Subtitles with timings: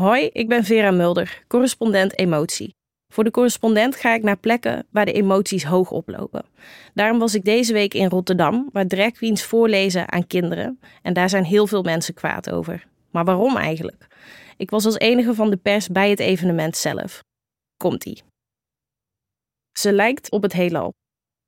[0.00, 2.74] Hoi, ik ben Vera Mulder, correspondent emotie.
[3.12, 6.44] Voor de correspondent ga ik naar plekken waar de emoties hoog oplopen.
[6.94, 10.80] Daarom was ik deze week in Rotterdam, waar drag queens voorlezen aan kinderen.
[11.02, 12.86] En daar zijn heel veel mensen kwaad over.
[13.10, 14.06] Maar waarom eigenlijk?
[14.56, 17.22] Ik was als enige van de pers bij het evenement zelf.
[17.76, 18.22] Komt-ie.
[19.78, 20.92] Ze lijkt op het heelal.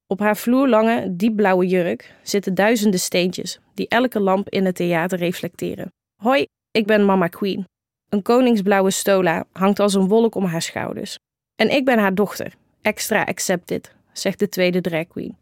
[0.06, 5.92] Op haar vloerlange, diepblauwe jurk zitten duizenden steentjes die elke lamp in het theater reflecteren.
[6.22, 7.66] Hoi, ik ben Mama Queen.
[8.08, 11.18] Een koningsblauwe stola hangt als een wolk om haar schouders.
[11.54, 15.36] En ik ben haar dochter, extra accepted, zegt de tweede drag queen.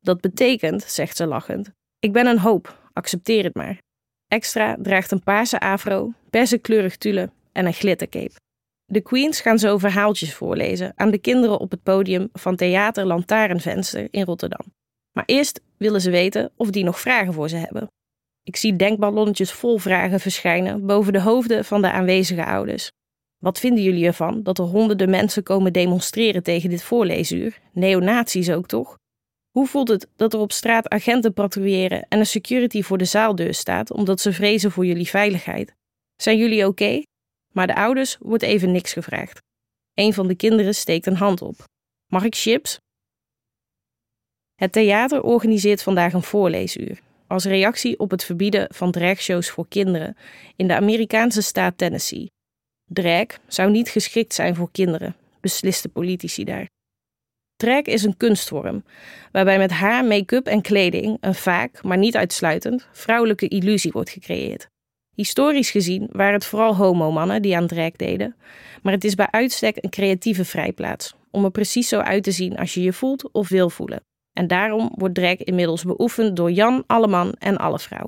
[0.00, 3.78] Dat betekent, zegt ze lachend, ik ben een hoop, accepteer het maar.
[4.26, 8.34] Extra draagt een paarse afro, persenkleurig tulle en een glittercape.
[8.84, 14.08] De queens gaan zo verhaaltjes voorlezen aan de kinderen op het podium van Theater Lantaarnvenster
[14.10, 14.66] in Rotterdam.
[15.12, 17.88] Maar eerst willen ze weten of die nog vragen voor ze hebben.
[18.48, 22.90] Ik zie denkballonnetjes vol vragen verschijnen boven de hoofden van de aanwezige ouders.
[23.38, 27.58] Wat vinden jullie ervan dat er honderden mensen komen demonstreren tegen dit voorleesuur?
[27.72, 28.98] Neonazies ook toch?
[29.50, 33.54] Hoe voelt het dat er op straat agenten patrouilleren en een security voor de zaaldeur
[33.54, 35.74] staat omdat ze vrezen voor jullie veiligheid?
[36.16, 37.02] Zijn jullie oké?
[37.52, 39.42] Maar de ouders wordt even niks gevraagd.
[39.94, 41.64] Een van de kinderen steekt een hand op.
[42.06, 42.78] Mag ik chips?
[44.54, 50.16] Het theater organiseert vandaag een voorleesuur als reactie op het verbieden van dragshows voor kinderen
[50.56, 52.30] in de Amerikaanse staat Tennessee.
[52.84, 56.66] Drag zou niet geschikt zijn voor kinderen, beslisten politici daar.
[57.56, 58.84] Drag is een kunstvorm
[59.32, 64.66] waarbij met haar, make-up en kleding een vaak, maar niet uitsluitend, vrouwelijke illusie wordt gecreëerd.
[65.14, 68.36] Historisch gezien waren het vooral homomannen die aan drag deden,
[68.82, 72.56] maar het is bij uitstek een creatieve vrijplaats om er precies zo uit te zien
[72.56, 74.00] als je je voelt of wil voelen.
[74.38, 78.04] En daarom wordt drag inmiddels beoefend door Jan Alleman en Allevrouw.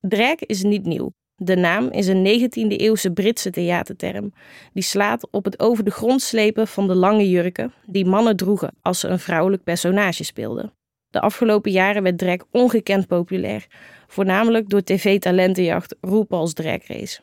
[0.00, 1.12] Drag is niet nieuw.
[1.34, 4.32] De naam is een 19e-eeuwse Britse theaterterm
[4.72, 8.74] die slaat op het over de grond slepen van de lange jurken die mannen droegen
[8.82, 10.72] als ze een vrouwelijk personage speelden.
[11.08, 13.66] De afgelopen jaren werd drag ongekend populair,
[14.06, 17.20] voornamelijk door tv-talentenjacht RuPaul's Drag Race.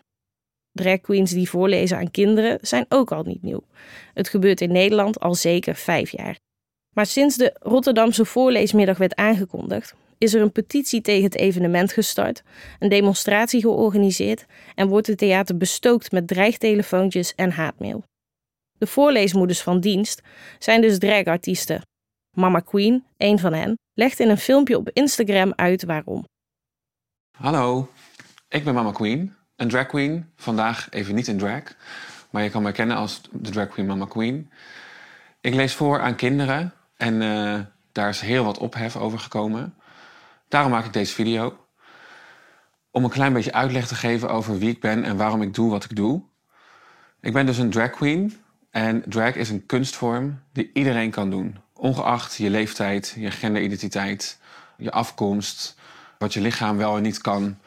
[0.71, 3.63] Drag queens die voorlezen aan kinderen zijn ook al niet nieuw.
[4.13, 6.41] Het gebeurt in Nederland al zeker vijf jaar.
[6.93, 12.43] Maar sinds de Rotterdamse voorleesmiddag werd aangekondigd, is er een petitie tegen het evenement gestart,
[12.79, 14.45] een demonstratie georganiseerd
[14.75, 18.03] en wordt het theater bestookt met dreigtelefoontjes en haatmail.
[18.77, 20.21] De voorleesmoeders van dienst
[20.59, 21.81] zijn dus dragartiesten.
[22.37, 26.25] Mama Queen, een van hen, legt in een filmpje op Instagram uit waarom.
[27.37, 27.89] Hallo,
[28.47, 30.31] ik ben Mama Queen, een drag queen.
[30.35, 31.63] Vandaag even niet in drag,
[32.29, 34.51] maar je kan mij kennen als de drag queen Mama Queen.
[35.41, 37.59] Ik lees voor aan kinderen en uh,
[37.91, 39.75] daar is heel wat ophef over gekomen.
[40.47, 41.57] Daarom maak ik deze video.
[42.91, 45.69] Om een klein beetje uitleg te geven over wie ik ben en waarom ik doe
[45.69, 46.23] wat ik doe.
[47.21, 48.41] Ik ben dus een drag queen.
[48.69, 51.57] En drag is een kunstvorm die iedereen kan doen.
[51.73, 54.39] Ongeacht je leeftijd, je genderidentiteit,
[54.77, 55.77] je afkomst,
[56.17, 57.57] wat je lichaam wel en niet kan.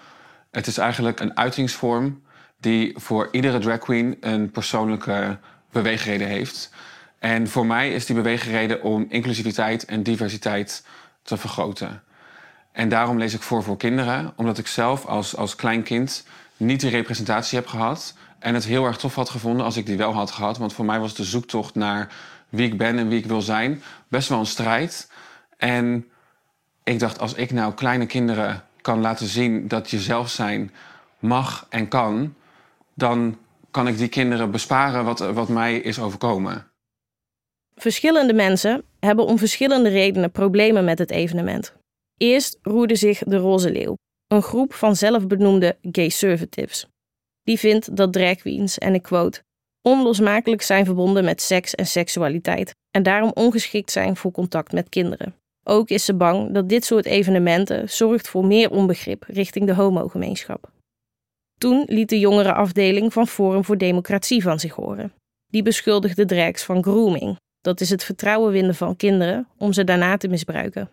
[0.51, 2.23] Het is eigenlijk een uitingsvorm
[2.61, 5.39] die voor iedere drag queen een persoonlijke
[5.71, 6.71] beweegreden heeft.
[7.19, 10.85] En voor mij is die beweegreden om inclusiviteit en diversiteit
[11.23, 12.03] te vergroten.
[12.73, 16.81] En daarom lees ik voor voor kinderen, omdat ik zelf als, als klein kind niet
[16.81, 18.15] die representatie heb gehad.
[18.39, 20.59] En het heel erg tof had gevonden als ik die wel had gehad.
[20.59, 22.13] Want voor mij was de zoektocht naar
[22.49, 25.11] wie ik ben en wie ik wil zijn best wel een strijd.
[25.57, 26.07] En
[26.85, 30.73] ik dacht, als ik nou kleine kinderen kan laten zien dat je zelf zijn
[31.19, 32.35] mag en kan,
[32.95, 33.39] dan
[33.71, 36.67] kan ik die kinderen besparen wat, wat mij is overkomen.
[37.81, 41.75] Verschillende mensen hebben om verschillende redenen problemen met het evenement.
[42.17, 43.95] Eerst roerde zich de Roze Leeuw,
[44.27, 46.87] een groep van zelfbenoemde gay conservatives.
[47.43, 49.43] Die vindt dat drag queens, en ik quote,
[49.83, 55.35] onlosmakelijk zijn verbonden met seks en seksualiteit en daarom ongeschikt zijn voor contact met kinderen.
[55.65, 60.71] Ook is ze bang dat dit soort evenementen zorgt voor meer onbegrip richting de homogemeenschap.
[61.59, 65.13] Toen liet de jongere afdeling van Forum voor Democratie van zich horen.
[65.47, 70.17] Die beschuldigde drags van grooming, dat is het vertrouwen winnen van kinderen om ze daarna
[70.17, 70.91] te misbruiken.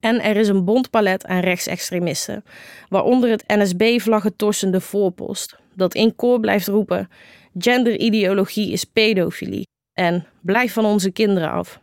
[0.00, 2.44] En er is een bond palet aan rechtsextremisten,
[2.88, 7.08] waaronder het NSB-vlaggen torsende voorpost, dat in koor blijft roepen:
[7.58, 11.80] genderideologie is pedofilie en blijf van onze kinderen af.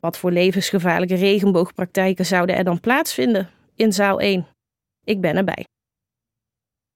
[0.00, 4.46] Wat voor levensgevaarlijke regenboogpraktijken zouden er dan plaatsvinden in zaal 1?
[5.04, 5.64] Ik ben erbij.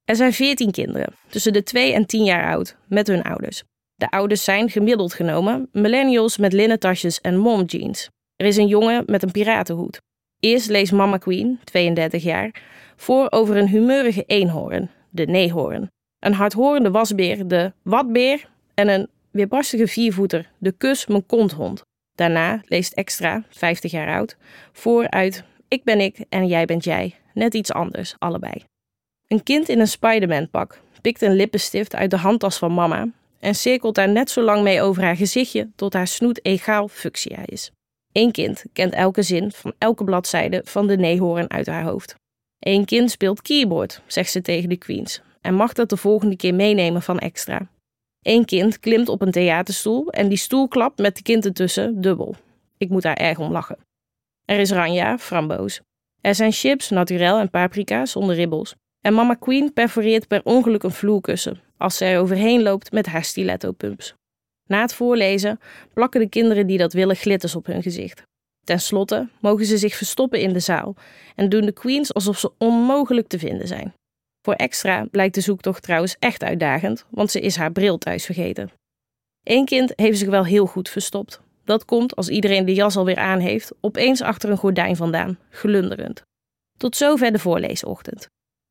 [0.05, 3.63] Er zijn 14 kinderen, tussen de 2 en 10 jaar oud, met hun ouders.
[3.99, 8.09] De ouders zijn gemiddeld genomen millennials met linnen tasjes en mom jeans.
[8.37, 10.01] Er is een jongen met een piratenhoed.
[10.41, 12.63] Eerst leest Mama Queen, 32 jaar,
[12.97, 15.91] voor over een humeurige eenhoorn, de neehoorn.
[16.19, 18.49] Een hardhorende wasbeer, de watbeer.
[18.75, 21.83] En een weerbarstige viervoeter, de kus mijn konthond.
[22.15, 24.37] Daarna leest Extra, 50 jaar oud,
[24.73, 27.15] voor uit Ik ben ik en jij bent jij.
[27.35, 28.65] Net iets anders, allebei.
[29.27, 33.09] Een kind in een Spider-Man-pak pikt een lippenstift uit de handtas van mama
[33.41, 37.39] en cirkelt daar net zo lang mee over haar gezichtje tot haar snoet egaal fuchsia
[37.45, 37.71] is.
[38.13, 42.15] Eén kind kent elke zin van elke bladzijde van de neehoorn uit haar hoofd.
[42.59, 46.55] Eén kind speelt keyboard, zegt ze tegen de queens, en mag dat de volgende keer
[46.55, 47.69] meenemen van extra.
[48.23, 52.35] Eén kind klimt op een theaterstoel en die stoel klapt met de kind ertussen dubbel.
[52.79, 53.79] Ik moet daar erg om lachen.
[54.45, 55.81] Er is ranja, framboos.
[56.21, 58.75] Er zijn chips, naturel en paprika zonder ribbels.
[59.01, 63.25] En mama Queen perforeert per ongeluk een vloerkussen als zij er overheen loopt met haar
[63.25, 64.15] stiletto-pumps.
[64.69, 65.61] Na het voorlezen
[65.95, 68.23] plakken de kinderen die dat willen glitters op hun gezicht.
[68.65, 70.97] Ten slotte mogen ze zich verstoppen in de zaal
[71.35, 73.95] en doen de queens alsof ze onmogelijk te vinden zijn.
[74.43, 78.71] Voor extra blijkt de zoektocht trouwens echt uitdagend, want ze is haar bril thuis vergeten.
[79.43, 81.41] Eén kind heeft zich wel heel goed verstopt.
[81.65, 86.23] Dat komt als iedereen de jas alweer aan heeft, opeens achter een gordijn vandaan, glunderend.
[86.79, 88.29] Tot zover de voorleesochtend.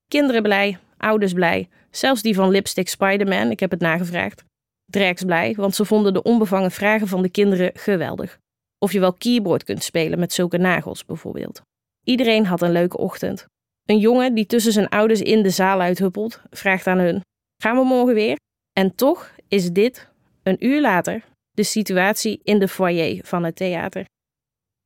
[0.07, 4.43] Kinderen blij, ouders blij, zelfs die van Lipstick Spider-Man, ik heb het nagevraagd.
[4.85, 8.37] Drags blij, want ze vonden de onbevangen vragen van de kinderen geweldig.
[8.79, 11.61] Of je wel keyboard kunt spelen met zulke nagels bijvoorbeeld.
[12.03, 13.45] Iedereen had een leuke ochtend.
[13.85, 17.21] Een jongen die tussen zijn ouders in de zaal uithuppelt, vraagt aan hun:
[17.63, 18.37] Gaan we morgen weer?
[18.73, 20.09] En toch is dit,
[20.43, 24.05] een uur later, de situatie in de foyer van het theater.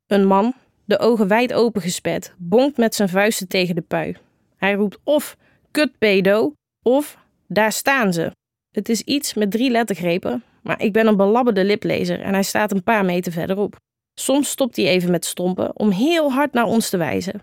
[0.08, 0.54] Een man,
[0.86, 4.18] de ogen wijd open gespet, bonkt met zijn vuisten tegen de pui.
[4.56, 5.38] Hij roept of
[5.72, 6.54] kutpedo
[6.84, 8.32] of daar staan ze.
[8.72, 12.72] Het is iets met drie lettergrepen, maar ik ben een belabberde liplezer en hij staat
[12.72, 13.76] een paar meter verderop.
[14.14, 17.42] Soms stopt hij even met stompen om heel hard naar ons te wijzen.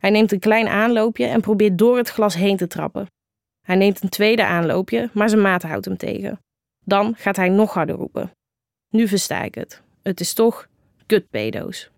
[0.00, 3.06] Hij neemt een klein aanloopje en probeert door het glas heen te trappen.
[3.66, 6.38] Hij neemt een tweede aanloopje, maar zijn maat houdt hem tegen.
[6.84, 8.30] Dan gaat hij nog harder roepen.
[8.88, 9.82] Nu versta ik het.
[10.02, 10.68] Het is toch
[11.06, 11.90] kutpedo's.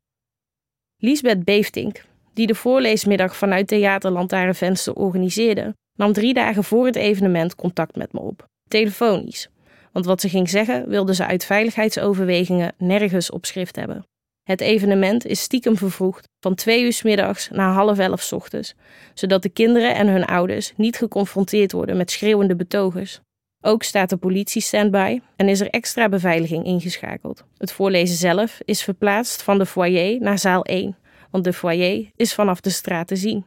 [0.96, 2.05] Liesbeth Beeftink,
[2.35, 8.12] die de voorleesmiddag vanuit Theater Venster organiseerde, nam drie dagen voor het evenement contact met
[8.12, 8.47] me op.
[8.69, 9.49] Telefonisch.
[9.93, 14.05] Want wat ze ging zeggen, wilde ze uit veiligheidsoverwegingen nergens op schrift hebben.
[14.43, 18.75] Het evenement is stiekem vervroegd van twee uur middags naar half elf ochtends,
[19.15, 23.21] zodat de kinderen en hun ouders niet geconfronteerd worden met schreeuwende betogers.
[23.62, 27.44] Ook staat de politie standby en is er extra beveiliging ingeschakeld.
[27.56, 30.97] Het voorlezen zelf is verplaatst van de foyer naar zaal 1,
[31.31, 33.44] want de foyer is vanaf de straat te zien.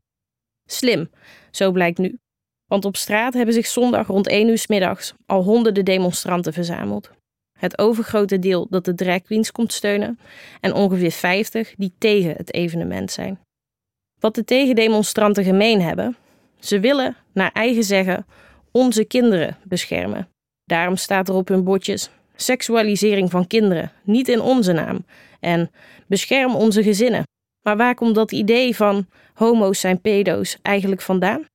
[0.69, 1.09] Slim,
[1.51, 2.17] zo blijkt nu.
[2.65, 7.11] Want op straat hebben zich zondag rond 1 uur middags al honderden demonstranten verzameld.
[7.59, 10.19] Het overgrote deel dat de drag queens komt steunen
[10.61, 13.39] en ongeveer 50 die tegen het evenement zijn.
[14.19, 16.15] Wat de tegendemonstranten gemeen hebben,
[16.59, 18.25] ze willen, naar eigen zeggen,
[18.71, 20.27] onze kinderen beschermen.
[20.63, 25.05] Daarom staat er op hun bordjes seksualisering van kinderen, niet in onze naam,
[25.39, 25.71] en
[26.07, 27.23] bescherm onze gezinnen.
[27.63, 31.45] Maar waar komt dat idee van homo's zijn pedo's eigenlijk vandaan?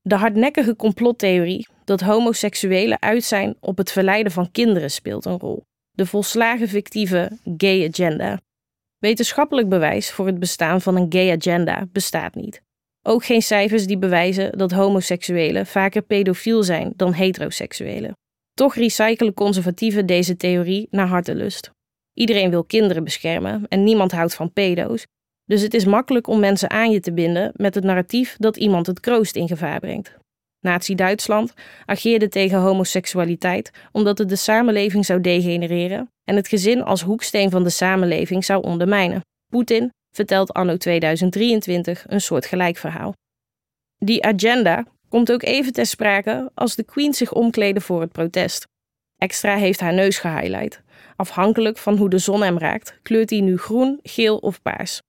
[0.00, 5.64] De hardnekkige complottheorie dat homoseksuelen uit zijn op het verleiden van kinderen speelt een rol.
[5.90, 8.40] De volslagen fictieve gay agenda.
[8.98, 12.62] Wetenschappelijk bewijs voor het bestaan van een gay agenda bestaat niet.
[13.02, 18.16] Ook geen cijfers die bewijzen dat homoseksuelen vaker pedofiel zijn dan heteroseksuelen.
[18.54, 21.70] Toch recyclen conservatieven deze theorie naar hartelust.
[22.14, 25.06] Iedereen wil kinderen beschermen en niemand houdt van pedo's,
[25.48, 28.86] dus het is makkelijk om mensen aan je te binden met het narratief dat iemand
[28.86, 30.16] het kroost in gevaar brengt.
[30.60, 37.50] Nazi-Duitsland ageerde tegen homoseksualiteit omdat het de samenleving zou degenereren en het gezin als hoeksteen
[37.50, 39.20] van de samenleving zou ondermijnen.
[39.46, 43.12] Poetin vertelt anno 2023 een soortgelijk verhaal.
[43.98, 48.66] Die agenda komt ook even ter sprake als de Queen zich omkleden voor het protest.
[49.16, 50.82] Extra heeft haar neus gehighlight.
[51.16, 55.00] Afhankelijk van hoe de zon hem raakt, kleurt hij nu groen, geel of paars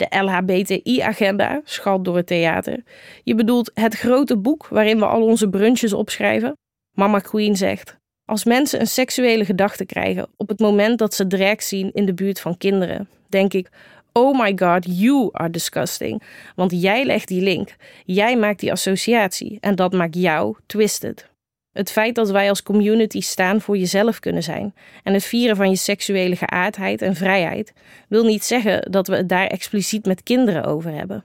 [0.00, 2.82] de LHBTI-agenda, schalt door het theater.
[3.22, 6.56] Je bedoelt het grote boek waarin we al onze brunches opschrijven?
[6.96, 11.62] Mama Queen zegt: Als mensen een seksuele gedachte krijgen op het moment dat ze drag
[11.62, 13.68] zien in de buurt van kinderen, denk ik:
[14.12, 16.22] Oh my god, you are disgusting.
[16.54, 21.28] Want jij legt die link, jij maakt die associatie en dat maakt jou twisted.
[21.72, 25.70] Het feit dat wij als community staan voor jezelf kunnen zijn en het vieren van
[25.70, 27.72] je seksuele geaardheid en vrijheid
[28.08, 31.24] wil niet zeggen dat we het daar expliciet met kinderen over hebben.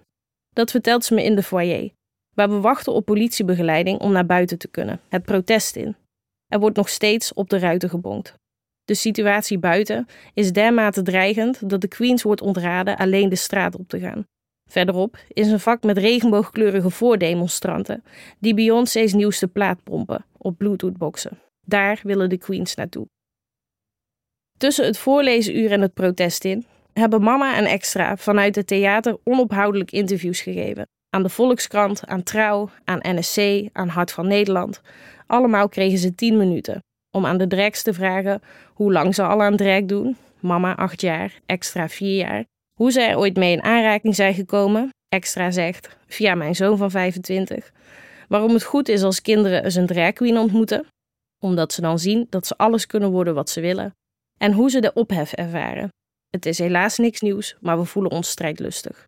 [0.53, 1.91] Dat vertelt ze me in de foyer,
[2.35, 5.95] waar we wachten op politiebegeleiding om naar buiten te kunnen, het protest in.
[6.47, 8.35] Er wordt nog steeds op de ruiten gebonkt.
[8.83, 13.87] De situatie buiten is dermate dreigend dat de Queens wordt ontraden alleen de straat op
[13.87, 14.25] te gaan.
[14.69, 18.03] Verderop is een vak met regenboogkleurige voordemonstranten
[18.39, 21.39] die Beyoncé's nieuwste plaat pompen op Bluetooth-boxen.
[21.65, 23.07] Daar willen de queens naartoe.
[24.57, 29.91] Tussen het voorlezenuur en het protest in hebben Mama en Extra vanuit het theater onophoudelijk
[29.91, 30.87] interviews gegeven.
[31.09, 34.81] Aan de Volkskrant, aan Trouw, aan NSC, aan Hart van Nederland.
[35.27, 38.41] Allemaal kregen ze 10 minuten om aan de drags te vragen
[38.73, 40.17] hoe lang ze al aan drag doen.
[40.39, 42.43] Mama 8 jaar, Extra 4 jaar.
[42.79, 44.89] Hoe ze er ooit mee in aanraking zijn gekomen.
[45.07, 47.71] Extra zegt via mijn zoon van 25.
[48.27, 50.85] Waarom het goed is als kinderen eens een drag queen ontmoeten.
[51.43, 53.95] Omdat ze dan zien dat ze alles kunnen worden wat ze willen.
[54.37, 55.89] En hoe ze de ophef ervaren.
[56.29, 59.05] Het is helaas niks nieuws, maar we voelen ons strijdlustig.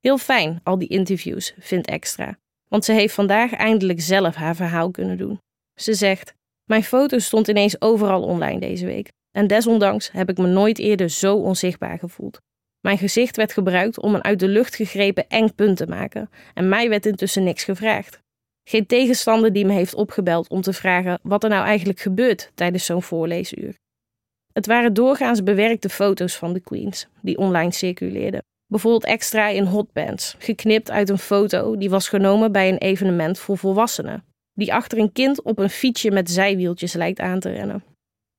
[0.00, 2.38] Heel fijn, al die interviews, vindt Extra.
[2.68, 5.38] Want ze heeft vandaag eindelijk zelf haar verhaal kunnen doen.
[5.80, 6.34] Ze zegt:
[6.64, 9.08] Mijn foto stond ineens overal online deze week.
[9.30, 12.38] En desondanks heb ik me nooit eerder zo onzichtbaar gevoeld.
[12.88, 16.30] Mijn gezicht werd gebruikt om een uit de lucht gegrepen eng punt te maken.
[16.54, 18.20] En mij werd intussen niks gevraagd.
[18.68, 22.84] Geen tegenstander die me heeft opgebeld om te vragen wat er nou eigenlijk gebeurt tijdens
[22.84, 23.74] zo'n voorleesuur.
[24.52, 28.42] Het waren doorgaans bewerkte foto's van de queens die online circuleerden.
[28.66, 33.58] Bijvoorbeeld extra in hotpants, geknipt uit een foto die was genomen bij een evenement voor
[33.58, 37.84] volwassenen, die achter een kind op een fietsje met zijwieltjes lijkt aan te rennen.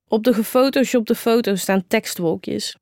[0.07, 2.77] Op de gefotoshopte foto's staan tekstwolkjes.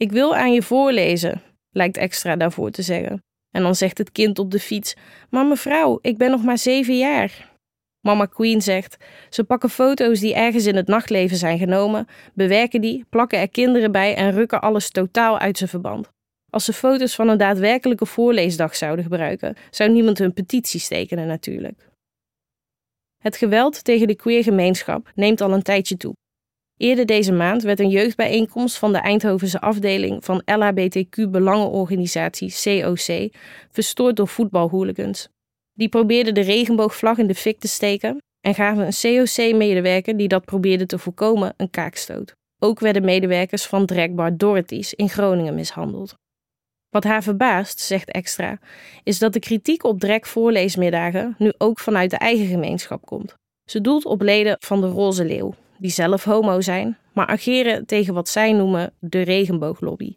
[0.00, 3.22] Ik wil aan je voorlezen, lijkt extra daarvoor te zeggen.
[3.50, 4.96] En dan zegt het kind op de fiets:
[5.30, 7.50] Maar mevrouw, ik ben nog maar zeven jaar.
[8.00, 8.96] Mama Queen zegt:
[9.30, 13.92] ze pakken foto's die ergens in het nachtleven zijn genomen, bewerken die, plakken er kinderen
[13.92, 16.08] bij en rukken alles totaal uit zijn verband.
[16.50, 21.88] Als ze foto's van een daadwerkelijke voorleesdag zouden gebruiken, zou niemand hun petities tekenen natuurlijk.
[23.22, 26.14] Het geweld tegen de queergemeenschap neemt al een tijdje toe.
[26.80, 33.32] Eerder deze maand werd een jeugdbijeenkomst van de Eindhovense afdeling van LHBTQ-belangenorganisatie COC
[33.70, 35.28] verstoord door voetbalhooligans.
[35.72, 40.44] Die probeerden de regenboogvlag in de fik te steken en gaven een COC-medewerker die dat
[40.44, 42.34] probeerde te voorkomen een kaakstoot.
[42.58, 46.14] Ook werden medewerkers van Drekbar Dorothy's in Groningen mishandeld.
[46.88, 48.58] Wat haar verbaast, zegt Extra,
[49.02, 53.34] is dat de kritiek op Drek voorleesmiddagen nu ook vanuit de eigen gemeenschap komt.
[53.64, 58.14] Ze doelt op leden van de Roze Leeuw, die zelf homo zijn, maar ageren tegen
[58.14, 60.14] wat zij noemen de regenbooglobby.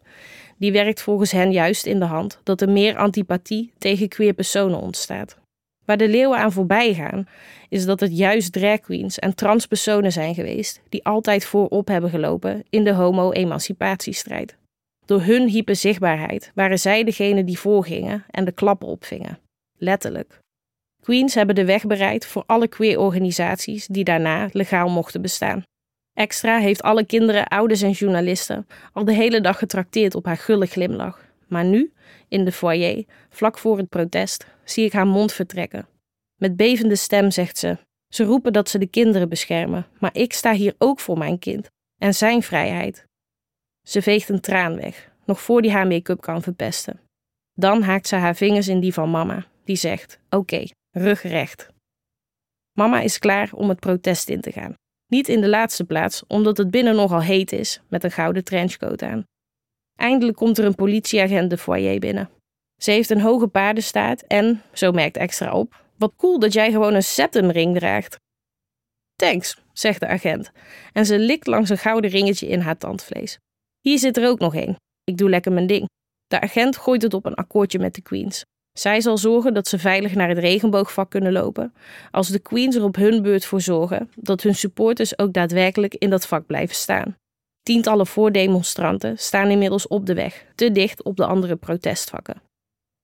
[0.58, 4.79] Die werkt volgens hen juist in de hand dat er meer antipathie tegen queer personen
[4.79, 5.38] ontstaat.
[5.86, 7.27] Waar de leeuwen aan voorbij gaan,
[7.70, 12.63] is dat het juist drag queens en transpersonen zijn geweest die altijd voorop hebben gelopen
[12.70, 14.58] in de homo-emancipatiestrijd.
[15.05, 19.39] Door hun hyperzichtbaarheid waren zij degene die voorgingen en de klappen opvingen.
[19.77, 20.39] Letterlijk.
[21.03, 25.63] Queens hebben de weg bereid voor alle queer organisaties die daarna legaal mochten bestaan.
[26.13, 30.65] Extra heeft alle kinderen, ouders en journalisten al de hele dag getrakteerd op haar gulle
[30.65, 31.19] glimlach.
[31.48, 31.93] Maar nu,
[32.27, 35.88] in de foyer, vlak voor het protest, zie ik haar mond vertrekken.
[36.36, 40.53] Met bevende stem zegt ze: Ze roepen dat ze de kinderen beschermen, maar ik sta
[40.53, 43.05] hier ook voor mijn kind en zijn vrijheid.
[43.88, 47.00] Ze veegt een traan weg, nog voor die haar make-up kan verpesten.
[47.53, 51.68] Dan haakt ze haar vingers in die van mama, die zegt: Oké, recht.
[52.78, 54.74] Mama is klaar om het protest in te gaan.
[55.08, 59.02] Niet in de laatste plaats, omdat het binnen nogal heet is, met een gouden trenchcoat
[59.02, 59.24] aan.
[59.96, 62.30] Eindelijk komt er een politieagent de foyer binnen.
[62.82, 66.94] Ze heeft een hoge paardenstaart en, zo merkt extra op, wat cool dat jij gewoon
[66.94, 68.20] een septumring draagt.
[69.16, 70.52] Thanks, zegt de agent,
[70.94, 73.38] en ze likt langs een gouden ringetje in haar tandvlees.
[73.82, 74.76] Hier zit er ook nog één.
[75.04, 75.90] Ik doe lekker mijn ding.
[76.28, 78.46] De agent gooit het op een akkoordje met de queens.
[78.74, 81.74] Zij zal zorgen dat ze veilig naar het regenboogvak kunnen lopen,
[82.12, 86.10] als de queens er op hun beurt voor zorgen dat hun supporters ook daadwerkelijk in
[86.10, 87.15] dat vak blijven staan.
[87.63, 92.42] Tientallen voordemonstranten staan inmiddels op de weg, te dicht op de andere protestvakken.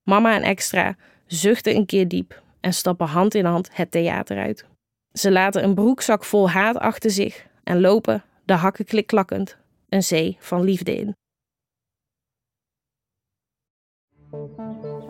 [0.04, 0.96] Mama en Extra
[1.28, 4.66] zuchten een keer diep en stappen hand in hand het theater uit.
[5.14, 9.58] Ze laten een broekzak vol haat achter zich en lopen, de hakken klikklakkend,
[9.90, 11.16] een zee van liefde in.